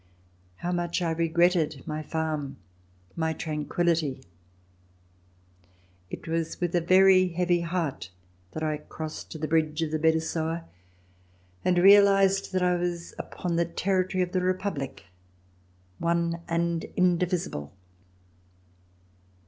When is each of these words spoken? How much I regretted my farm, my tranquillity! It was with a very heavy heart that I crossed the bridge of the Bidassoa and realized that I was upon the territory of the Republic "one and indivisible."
How 0.55 0.71
much 0.71 0.99
I 1.03 1.11
regretted 1.11 1.83
my 1.85 2.01
farm, 2.01 2.57
my 3.15 3.33
tranquillity! 3.33 4.23
It 6.09 6.27
was 6.27 6.59
with 6.59 6.73
a 6.75 6.81
very 6.81 7.27
heavy 7.27 7.61
heart 7.61 8.09
that 8.53 8.63
I 8.63 8.77
crossed 8.77 9.39
the 9.39 9.47
bridge 9.47 9.83
of 9.83 9.91
the 9.91 9.99
Bidassoa 9.99 10.65
and 11.63 11.77
realized 11.77 12.51
that 12.51 12.63
I 12.63 12.73
was 12.73 13.13
upon 13.19 13.57
the 13.57 13.65
territory 13.65 14.23
of 14.23 14.31
the 14.31 14.41
Republic 14.41 15.05
"one 15.99 16.41
and 16.47 16.83
indivisible." 16.97 17.71